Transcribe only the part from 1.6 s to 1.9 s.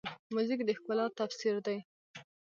دی.